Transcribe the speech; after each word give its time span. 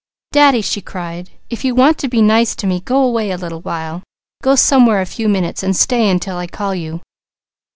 "Daddy," 0.31 0.63
she 0.63 0.81
cried, 0.81 1.29
"if 1.51 1.63
you 1.63 1.75
want 1.75 1.99
to 1.99 2.07
be 2.07 2.23
nice 2.23 2.55
to 2.55 2.65
me, 2.65 2.79
go 2.79 3.03
away 3.03 3.29
a 3.29 3.37
little 3.37 3.61
while. 3.61 4.01
Go 4.41 4.55
somewhere 4.55 4.99
a 4.99 5.05
few 5.05 5.29
minutes 5.29 5.61
and 5.61 5.77
stay 5.77 6.09
until 6.09 6.37
I 6.37 6.47
call 6.47 6.73
you." 6.73 7.01